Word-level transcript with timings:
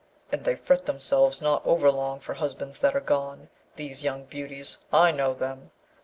''And 0.31 0.43
they 0.43 0.55
fret 0.55 0.87
themselves 0.87 1.43
not 1.43 1.63
overlong 1.63 2.21
for 2.21 2.33
husbands 2.33 2.81
that 2.81 2.95
are 2.95 2.99
gone, 3.01 3.49
these 3.75 4.03
young 4.03 4.25
beauties. 4.25 4.79
I 4.91 5.11
know 5.11 5.35
them. 5.35 5.69